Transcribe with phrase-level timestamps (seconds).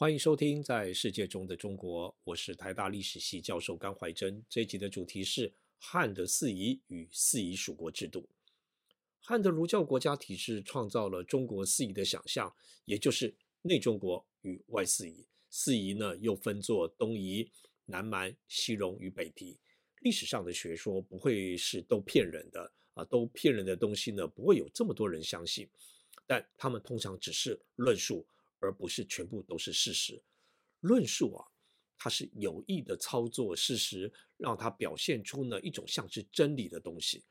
[0.00, 4.42] 欢迎收听《在世界中的中国》，我是台大历史系教授甘怀真。
[4.48, 8.26] 这一集的主题是汉的四夷与四夷属国制度。
[9.20, 12.50] 汉的儒教国家体制创造了中国四夷的想象，
[12.86, 15.26] 也就是内中国与外四夷。
[15.50, 17.50] 四夷呢，又分作东夷、
[17.84, 19.58] 南蛮、西戎与北狄。
[20.00, 25.68] 历史上的学说不会是都骗人的啊，都骗人的东西呢，不会有这么多人相信。
[26.26, 28.26] 但他们通常只是论述。
[28.60, 30.22] 而不是全部都是事实。
[30.80, 31.44] 论述啊，
[31.98, 37.24] 它是有意的操作事实，让它表现出呢一种像是真理的东西。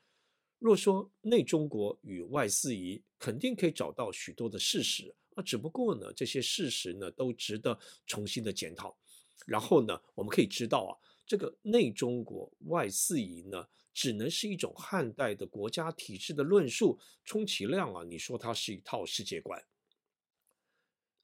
[0.59, 8.97] 若说内中国与外四夷，肯定可以找到许多的事实啊，只不过呢，这些事实呢都值得重新的检讨。
[9.45, 10.91] 然后呢，我们可以知道啊，
[11.25, 19.65] 这个内中国外四夷呢，只能是一种汉代的国家体制的论述，充其量啊，你说它是一套世界观。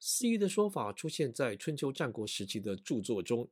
[0.08, 3.50] 四夷的说法出现在春秋战国时期的著作中，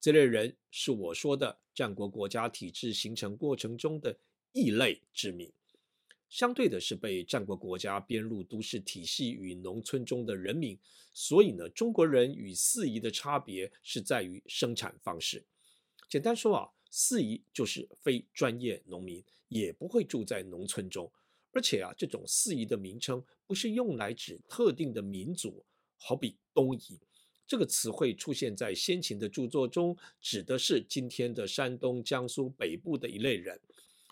[0.00, 4.18] 这类人是我说的战国国家体制形成过程中的
[4.50, 5.48] 异类之民。
[6.28, 10.76] 相对的是被战国国家编入都市体系与农村中的人民。
[11.12, 15.44] 所以呢，中国人与四夷的差别是在于生产方式。
[16.08, 21.08] 简单说啊，四夷就是非专业农民，也不会住在农村中，
[21.52, 25.64] 而且啊，这种四夷的名称不是用来指特定的民族。
[26.04, 27.00] 好比东夷
[27.46, 33.60] 这个词汇出现在先秦的著作中，指的是今天的山东、江苏北部的一类人。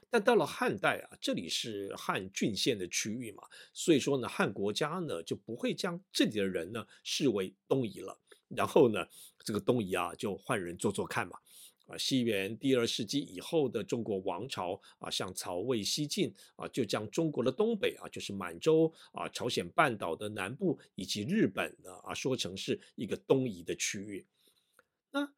[0.09, 8.19] 但到了汉代啊，这里是汉郡县的区域嘛，所以说呢，汉国家呢就不会将这里的人呢视为东夷了。
[8.49, 9.07] 然后呢，
[9.45, 11.39] 这个东夷啊就换人做做看嘛。
[11.91, 24.25] 啊，西元第二世纪以后的中国王朝啊，向曹魏西进啊，就将中国的东北啊，就是满洲啊、朝鲜半岛的南部以及日本呢啊，说成是一个东夷的区域。
[25.11, 25.29] 那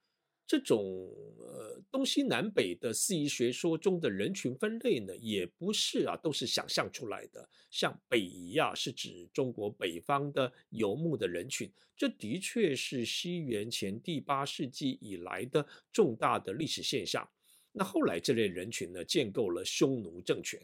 [0.47, 7.49] 这种呃东西南北的四夷学说中的人群分类呢，也不是啊都是想象出来的。
[7.71, 17.27] 像北夷啊，是指中国北方的游牧的人群，这的确是西元前第八世纪以来的重大的历史现象。
[17.73, 20.61] 那后来这类人群呢，建构了匈奴政权。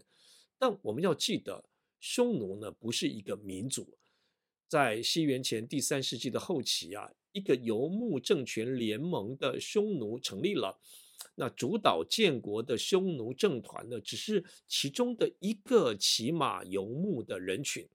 [0.58, 1.64] 但我们要记得，
[2.00, 3.96] 匈奴呢不是一个民族，
[4.66, 7.10] 在西元前第三世纪的后期啊。
[7.38, 10.76] 一个游牧政权联盟的匈奴成立了，
[11.36, 17.88] 那主导建国的匈奴政团呢，只是其中的一个骑马游牧的人群。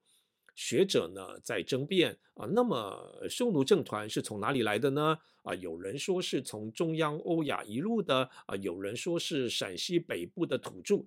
[0.56, 5.18] 学者呢在争辩啊，那么匈奴政团是从哪里来的呢？
[5.42, 11.04] 啊，有人说是从中央欧亚一路的，啊，有人说是陕西北部的土著。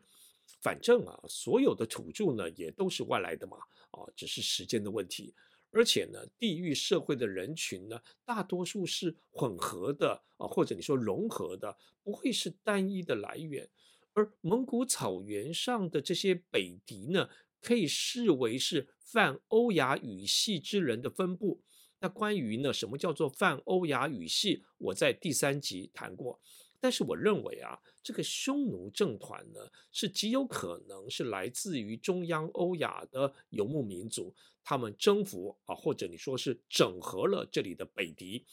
[0.61, 3.57] 反正啊，所有的土著呢也都是外来的嘛，
[3.93, 5.33] 啊，只是时间的问题。
[5.77, 13.69] 而且呢，地域社会的人群呢，大多数是混合的啊，或者你说融合的，不会是单一的来源。
[14.15, 17.29] 而蒙古草原上的这些北狄呢，
[17.61, 21.61] 可以视为是泛欧亚语系之人的分布。
[22.01, 26.41] 那关于呢，什么叫做泛欧亚语系，我在第三集谈过。
[26.81, 29.61] 但是我认为啊，这个匈奴政团呢，
[29.91, 38.45] 是极有可能是来自于中央欧亚的游牧民族，他们征服啊，或者你说是整合了这里的北狄，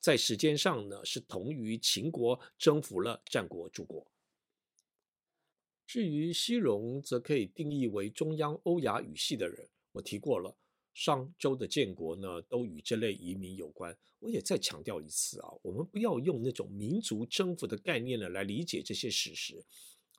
[0.00, 4.06] 在时间上呢，是同于秦国征服了战国诸国。
[5.86, 10.56] 至于西戎，则可以定义为中央欧亚语系的人，我提过了。
[10.94, 13.96] 商周的建国呢，都与这类移民有关。
[14.18, 19.64] 我也再强调一次啊，我们不要用那种民族征服的概念呢来理解这些史实。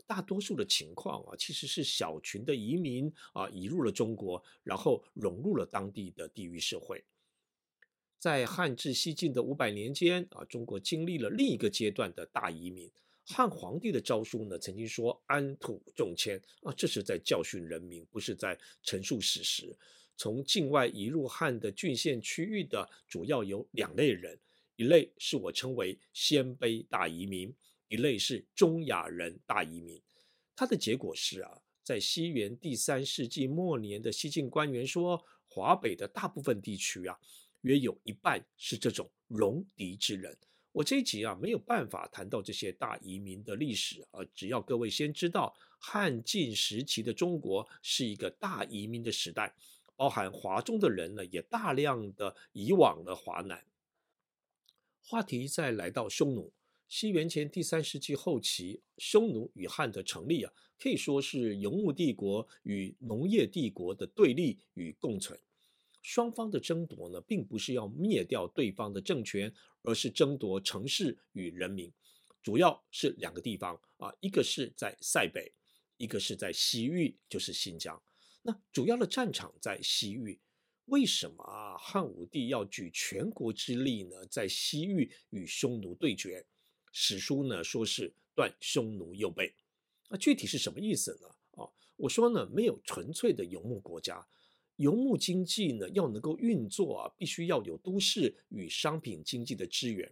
[0.08, 7.04] 大多数的情况啊，其实是小群的移民啊移入了中国，然后融入了当地的地域社会。
[8.18, 12.92] 在汉至西晋的五百年间啊，中国经历了另一个阶段的大移民。
[13.24, 19.78] 汉皇帝的诏书呢，曾经说“安土重迁”啊，这是在教训人民，不是在陈述史实。
[20.22, 24.38] 从境外移入汉的郡县区域的，主要有两类人，
[24.76, 27.52] 一类是我称为鲜卑大移民，
[27.88, 30.00] 一类是中亚人大移民。
[30.56, 37.18] 它的结果是啊，在西元第三世纪末年的西晋官员说，华北的大部分地区啊，
[37.62, 40.38] 约有一半是这种戎狄之人。
[40.72, 49.52] 我这一集啊，没有办法谈到这些大移民的历史啊，只要各位先知道，汉晋时期的中国是一个大移民的时代。
[50.02, 53.64] 包含华中的人呢，也大量的移往了华南。
[55.04, 56.52] 话题再来到匈奴，
[56.90, 65.40] 西元前第三世纪后期，匈奴与汉的成立啊，可以说是游牧帝国与农业帝国的对立与共存。
[66.02, 71.94] 双方的争夺呢，并不是要灭掉对方的政权，而是争夺城市与人民，
[72.42, 75.54] 主要是两个地方啊，一个是在塞北，
[75.98, 78.02] 一个是在西域，就是新疆。
[78.42, 80.40] 那主要的战场在西域，
[80.86, 81.78] 为什么啊？
[81.78, 86.46] 汉武帝要举全国之力呢，在西域与匈奴对决？
[86.92, 89.54] 史书呢说是断匈奴右臂，
[90.10, 91.28] 那具体是什么意思呢？
[91.64, 94.28] 啊，我说呢，没有纯粹的游牧国家。
[94.78, 100.12] 游牧经济呢，要能够运作啊，必须要有都市与商品经济的支援。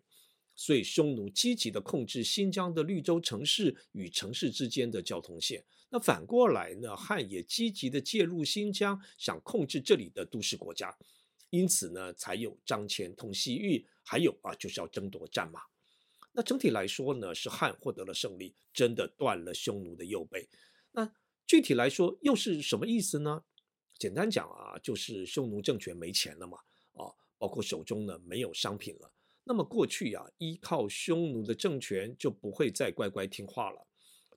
[0.60, 5.64] 所以，匈奴积极地控制新疆的绿洲城市与城市之间的交通线。
[5.90, 10.94] 那反过来呢，汉也积极地介入新疆，想控制这里的都市国家。
[11.50, 15.62] 因此呢，才有张骞通西域，还有啊，就是要争夺战马。
[16.34, 20.50] 那整体来说呢，是汉获得了胜利，真的断了匈奴的右臂。
[20.92, 21.10] 那
[21.48, 23.46] 具体来说又是什么意思呢？
[23.98, 26.58] 简单讲啊，就是匈奴政权没钱了嘛，
[26.96, 29.10] 啊，包括手中呢没有商品了。
[29.50, 33.88] 那么过去啊，依靠匈奴的政权就不会再乖乖听话了，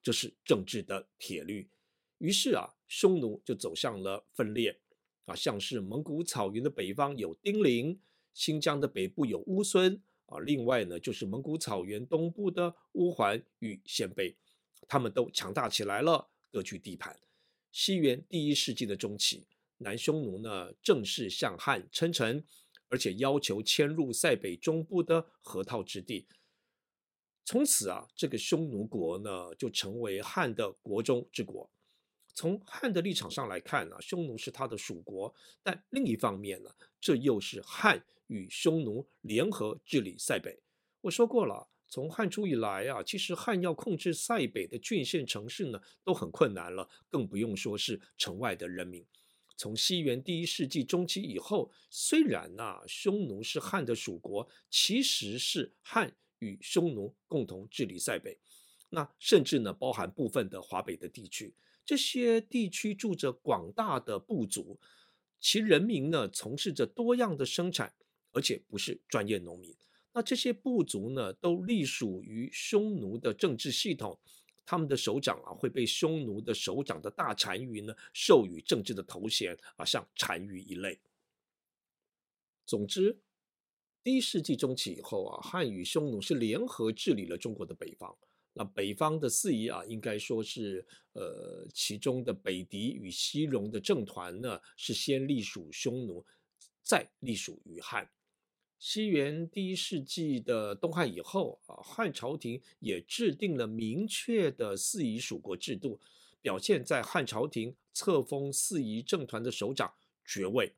[0.02, 1.68] 这是政治的铁律。
[2.16, 4.80] 于是啊，匈奴就走向了分裂
[5.26, 8.00] 啊，像是蒙古草原的北方有丁零，
[8.32, 14.34] 新疆的北部有乌孙啊，另外呢就是蒙古草原东部的乌桓与鲜卑，
[14.88, 17.14] 他们都强大起来了，各据地盘。
[17.70, 22.46] 西元第一世纪的中期，南匈奴呢正式向汉称臣，
[22.92, 26.26] 而且要求迁入塞北中部的河套之地。
[27.42, 31.70] 从此啊，这个匈奴国呢就成为汉的国中之国。
[32.34, 40.62] 从汉的立场上来看呢，匈奴是他的属国，但另一方面呢，这又是汉与匈奴联合治理塞北。
[41.00, 41.68] 我说过了。
[41.88, 49.04] 从汉初以来啊，其实汉要控制塞北的郡县城市呢，都很困难了，更不用说是城外的人民。
[49.62, 58.36] 从西元第一世纪中期以后，虽然啊，匈奴是汉的属国，其实是汉与匈奴共同治理塞北。
[58.90, 61.54] 那甚至呢，包含部分的华北的地区，
[61.86, 64.80] 这些地区住着广大的部族，
[65.38, 67.94] 其人民呢，从事着多样的生产，
[68.32, 69.72] 而且不是专业农民。
[70.12, 74.18] 那这些部族呢，都隶属于匈奴的政治系统，
[74.64, 81.00] 他们的首长啊，会被匈奴的首长的大单于呢授予政治的头衔啊，像单于一类。
[82.64, 83.18] 总之，
[84.02, 88.16] 第一世纪中期以后啊，汉与匈奴是联合治理了中国的北方。
[88.54, 96.24] 那北方的四夷啊，应该说是呃，其中的北狄与西戎的政团呢，是先隶属匈奴，
[96.82, 98.10] 再隶属于汉。
[98.84, 106.00] 西元第一世纪的东汉以后啊，汉朝廷也制定了明确的四夷属国制度，
[106.40, 109.94] 表现在汉朝廷册封四夷政团的首长
[110.24, 110.72] 爵位。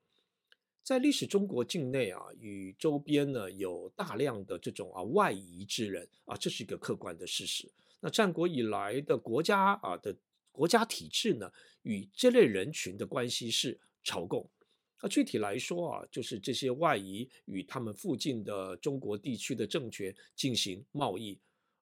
[0.82, 7.72] 在历史中国境内啊，与周边呢有大量的这种啊外夷之人啊，这是一个客观的事实。
[8.00, 10.14] 那战国以来的国家啊的
[10.52, 11.50] 国家体制呢，
[11.84, 14.46] 与这类人群的关系是朝贡。
[15.00, 21.38] 那具体来说啊，就是这些外夷与他们附近的中国地区的政权进行贸易，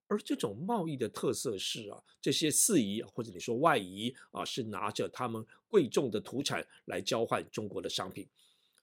[0.08, 8.28] 而这种贸易的特色是啊，这些四夷或者你说外夷啊，是拿着他们贵重的土产来交换中国的商品，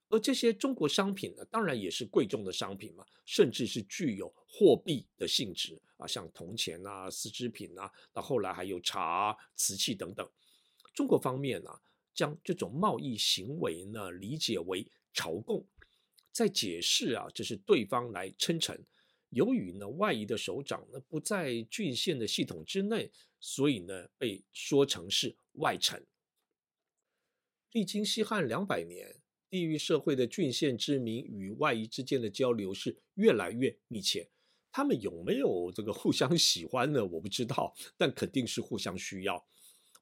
[0.08, 10.26] 而这些中国商品呢，当然也是贵重的商品嘛，甚至是具有货币的性质啊，像铜钱啊、丝织品啊，到后来还有茶、瓷器等等，
[10.94, 11.70] 中国方面呢、
[12.20, 15.66] 将这种贸易行为呢理解为朝贡，
[16.30, 18.84] 在解释啊，这是对方来称臣。
[19.30, 26.04] 由于呢外夷的首长呢不在郡县的系统之内，所以呢被说成是外臣。
[27.72, 29.16] 历经西汉两百年，
[29.48, 34.28] 地域社会的郡县之民与外夷之间的交流是越来越密切。
[34.70, 37.02] 他们有没有这个互相喜欢呢？
[37.02, 39.42] 我不知道，但肯定是互相需要。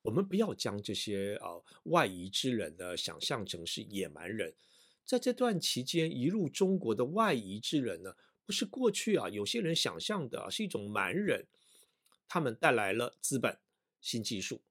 [0.09, 4.55] 我们不要将这些啊、外夷之人呢想象成是野蛮人，
[5.05, 11.47] 在这段期间移入中国的外夷之人呢，不是过去啊有些人想象的是一种蛮人，
[12.27, 13.59] 他们带来了资本、
[14.01, 14.63] 新技术，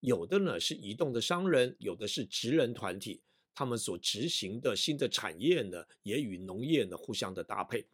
[0.00, 3.22] 有的呢是移动的商人，有的是职人团体，
[3.54, 7.86] 他们所执行的新的产业呢也与农业呢互相的搭配，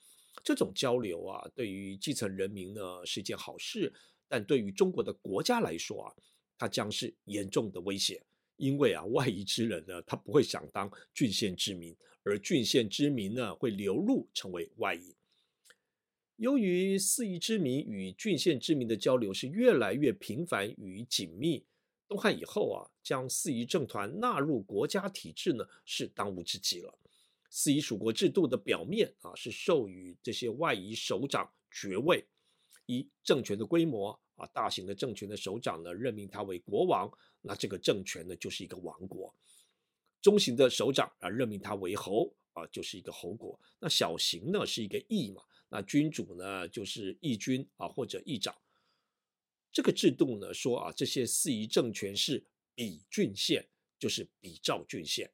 [0.43, 3.95] 这种交流啊对于基层人民呢是一件好事，
[4.27, 6.13] 但对于中国的国家来说啊。
[6.57, 8.23] 它将是严重的威胁，
[8.57, 15.15] 因为啊，外夷之人呢，他不会想当郡县之民，而郡县之民呢，会流入成为外夷。
[16.37, 21.65] 由于四夷之民与郡县之民的交流是越来越频繁与紧密，
[22.09, 26.99] 东汉以后啊，将四夷政团纳入国家体制呢，是当务之急了。
[27.51, 32.27] 四夷属国制度的表面啊，是授予这些外夷首长爵位，
[32.87, 37.11] 一政权的规模啊，大型的政权的首长呢，任命他为国王，
[37.41, 39.33] 那这个政权呢，就是一个王国；
[40.21, 43.59] 中型的首长啊，任命他为侯啊，就是一个侯国。
[43.81, 48.55] 那小型呢，是一个邑嘛，那君主呢，就是邑君啊，或者邑长。
[49.73, 55.31] 这个制度呢，说啊，这些四夷政权是比郡县，就是比照郡县。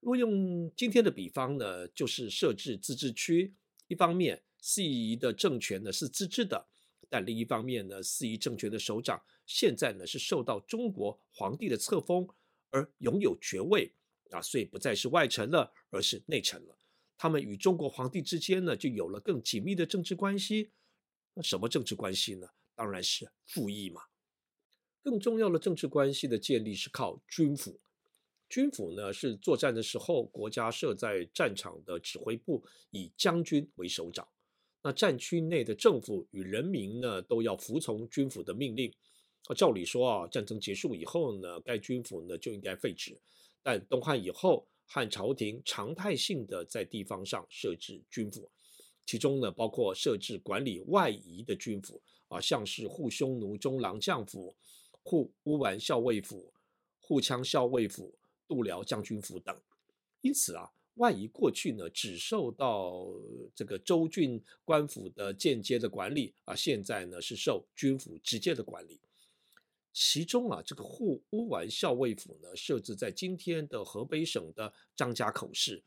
[0.00, 3.54] 若用今天的比方呢，就是设置自治区。
[3.88, 6.68] 一方面，四夷的政权呢是自治的，
[7.14, 12.28] 但另一方面呢，四夷政权的首长现在呢是受到中国皇帝的册封
[12.70, 13.88] 而拥有爵位
[14.30, 16.76] 啊，所以不再是外臣了，而是内臣了。
[17.16, 20.72] 他们与中国皇帝之间呢就有了更紧密的政治关系。
[21.34, 22.48] 那什么政治关系呢？
[22.74, 24.02] 当然是复议嘛。
[25.00, 27.78] 更重要的政治关系的建立是靠军府。
[28.48, 34.26] 军府呢是作战的时候国家设在战场的指挥部，以将军为首长。
[34.86, 38.92] 那战区内的政府与人民呢都要服从军府的命令。
[39.56, 43.18] 照理说啊，战争结束以后呢，该军府呢就应该废止。
[43.62, 48.46] 但东汉以后，汉朝廷常态性的在地方上设置军府，
[49.06, 52.00] 其中呢包括设置管理外夷的军府。
[52.28, 54.54] 啊，像是护匈奴中郎将府、
[55.02, 56.52] 护乌丸校尉府、
[57.00, 58.14] 护羌校尉府、
[58.46, 59.56] 度辽将军府等。
[60.20, 63.06] 因此啊，万一过去呢只受到
[63.54, 69.00] 这个州郡官府的间接的管理啊，现在呢是受军府直接的管理。
[69.92, 75.82] 其中啊，这个护乌丸校尉府呢设置在今天的河北省的张家口市。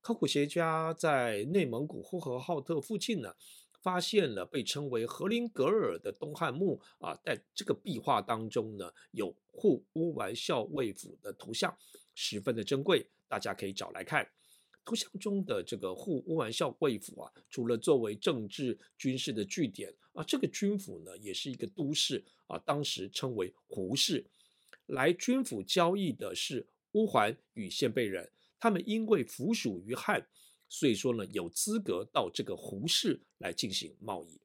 [0.00, 3.34] 考古学家在内蒙古呼和浩特附近呢。
[3.82, 11.76] 发现了被称为和林格尔的东汉墓啊，在这个壁画当中呢，有护乌丸校尉府的图像，
[12.14, 14.24] 十分的珍贵，大家可以找来看。
[14.84, 24.24] 图像中的这个护乌丸校尉府啊，除了作为政治军事的据点啊，这个军府呢，也是一个都市啊，当时称为胡氏。
[24.86, 30.26] 来军府交易的是乌桓与鲜卑人，他们因为服属于汉。
[30.68, 34.40] 所以说呢，有资格到这个胡氏来进行贸易。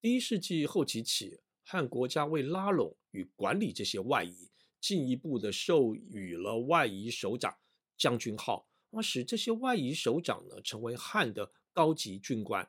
[0.00, 7.56] 第一世纪后期起，汉国家为拉拢与管理这些外夷，进一步的授予了外夷首长
[7.96, 12.66] 将军号，那使这些外夷首长呢成为汉的高级军官。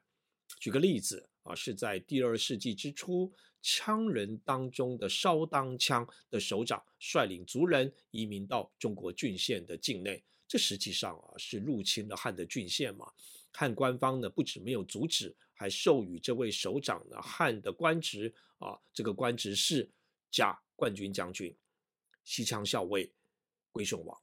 [0.60, 3.32] 举个例子啊，是在第二世纪之初，
[3.62, 10.24] 羌人当中的烧当羌的首长率领族人移民到中国郡县的境内。
[10.48, 13.12] 这实际上啊是入侵了汉的郡县嘛。
[13.52, 19.90] 汉官方呢不止没有阻止，还授予这位首长呢汉的官职啊，这个官职是
[20.30, 21.56] 甲冠军将军、
[22.24, 23.12] 西羌校尉、
[23.72, 24.18] 归顺王。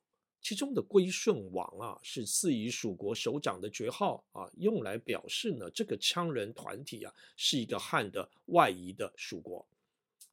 [0.44, 9.66] 其中的归顺王啊是四夷蜀国首长的爵号啊，用来表示呢这个羌人团体啊是一个汉的外夷的蜀国。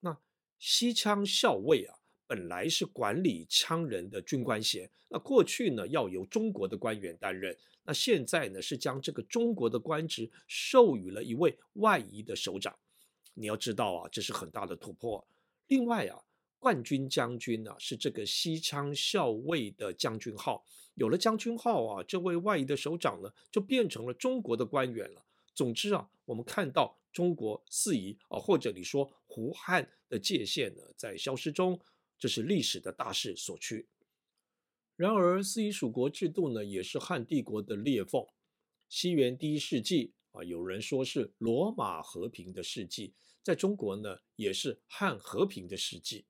[0.02, 0.16] 那
[0.60, 1.98] 西羌校尉啊。
[2.28, 7.54] 本来是管理羌人的军官衔，那过去呢要由中国的官员担任，
[7.84, 12.74] 那现在呢是将这个中国的官职授予了一位外夷的首长。
[13.34, 15.28] 你要知道啊，这是很大的突破。
[15.68, 16.22] 另外啊，
[16.62, 20.64] 冠军将军呢、啊、是这个西羌校尉的将军号，
[20.94, 25.26] 有了将军号啊，这位外夷的首长呢就变成了中国的官员了。
[25.56, 31.80] 总之啊，我们看到中国四夷啊，或者你说胡汉的界限呢在消失中。
[32.20, 33.88] 这是历史的大势所趋。
[34.96, 38.24] 然而，四夷属国制度呢，也是汉帝国的裂缝。
[38.88, 46.26] 西元第一世纪啊，有人说是罗马和平的世纪，在中国呢，也是汉和平的世纪。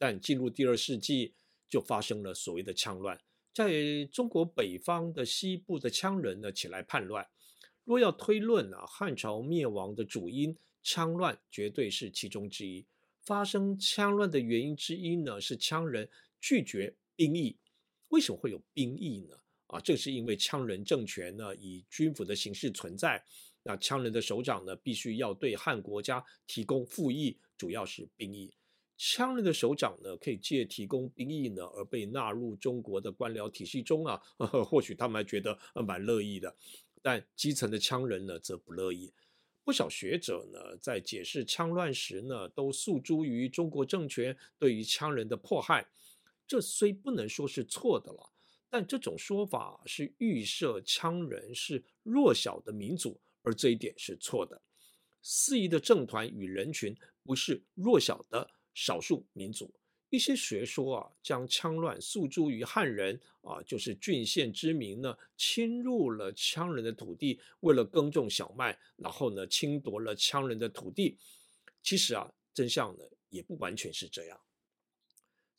[0.00, 1.34] 但进入第二世纪，
[1.68, 3.20] 就发生了所谓的羌乱，
[3.52, 7.28] 在中国北方的西部的羌人呢，起来叛乱。
[7.84, 12.86] 若要推论啊，汉朝灭亡的主因，羌乱绝对是其中之一。
[13.20, 16.08] 发生羌乱的原因之一呢，是羌人
[16.40, 17.58] 拒绝兵役。
[18.08, 19.36] 为什么会有兵役呢？
[19.66, 23.22] 啊，正是因为羌人政权呢以军府的形式存在，
[23.62, 28.50] 那羌人的首长呢必须要对汉国家提供赋役，主要是兵役。
[29.00, 36.54] 羌人的首长呢可以借提供兵役呢而被纳入中国的官僚体系中啊，呵呵，或许他们还觉得蛮乐意的，
[37.00, 39.10] 但基层的羌人呢则不乐意。
[39.64, 45.88] 不少学者呢，在解释羌乱时呢，都诉诸于中国政权对于羌人的迫害。
[46.46, 48.30] 这虽不能说是错的了，
[48.68, 54.60] 但这种说法是预设羌人是弱小的民族，而这一点是错的。
[55.22, 59.72] 四夷的政团与人群不是弱小的，少数民族。
[60.08, 71.16] 一些学说啊，将羌乱诉诸于汉人啊，就是郡县之民呢，侵入了羌人的土地，为了耕种小麦，然后呢，侵夺了羌人的土地。
[71.80, 74.40] 其实啊，真相呢，也不完全是这样。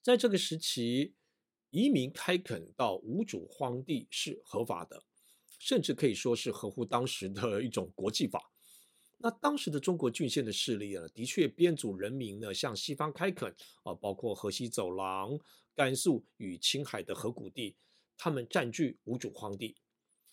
[0.01, 1.13] 在这个时期，
[1.69, 5.01] 移民开垦到无主荒地是合法的，
[5.59, 8.50] 甚至可以说是合乎当时的一种国际法。
[9.23, 15.39] 那当时的中国郡县的势力啊，的确编组人民呢向西方开垦啊，包括河西走廊、
[15.75, 17.75] 甘肃与青海的河谷地，
[18.17, 19.75] 他们占据无主荒地。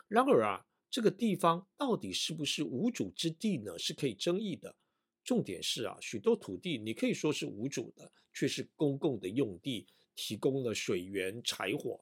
[0.08, 3.78] 然而啊，这个地方到底是不是无主之地呢？
[3.78, 4.74] 是可以争议的。
[5.22, 12.00] 重点是啊，许多土地你可以说是无主的，却是公共的用地，提供了水源、柴火。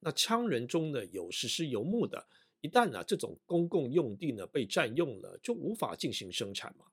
[0.00, 2.26] 那羌人中呢，有实施游牧的。
[2.64, 6.86] 一旦呢，这种公共用地呢被占用了，就无法进行生产嘛。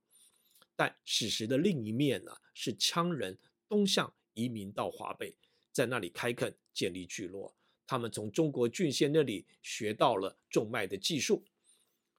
[0.75, 3.37] 但史实的另一面呢，是羌人
[3.69, 5.33] 东向移民到华北，
[5.71, 7.55] 在那里开垦建立聚落。
[7.87, 11.41] 他们从中国郡县那里学到了种麦的技术。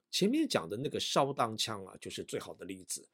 [0.09, 3.07] 前面讲的那个烧当羌啊，就是最好的例子。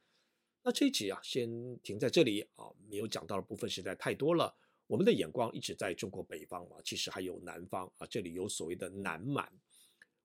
[0.62, 4.56] 那这一集啊，先停在这里啊，没有讲到的部分实在太多了。
[4.86, 9.46] 我们的眼光一直在中国北方嘛，其实还有南方啊，这里有所谓的南蛮。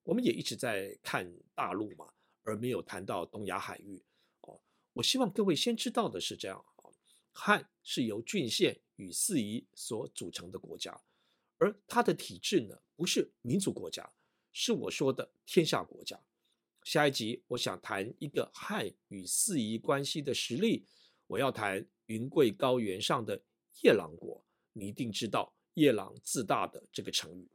[0.06, 4.02] 我们也一直在看大陆嘛，而没有谈到东亚海域
[4.42, 4.62] 哦。
[4.94, 6.64] 我希望各位先知道的是这样，
[7.34, 11.02] 汉是由郡县与四夷所组成的国家，
[11.58, 14.08] 而它的体制呢，不是民族国家，
[14.54, 16.22] 是我说的天下国家。
[16.84, 20.86] 下一集我想谈一个汉与四夷关系的实例，
[21.26, 23.42] 我要谈云贵高原上的
[23.82, 27.50] 夜郎国，你一定知道夜郎自大的这个成语。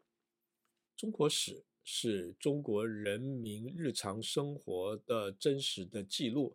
[0.97, 1.65] 中国史。
[1.93, 6.55] 是中国人民日常生活的真实的记录，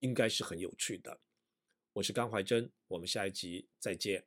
[0.00, 1.20] 应该是很有趣的。
[1.92, 4.24] 我是甘怀真，我们下一集再见。